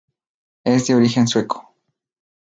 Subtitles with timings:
[0.63, 1.75] Es de origen sueco.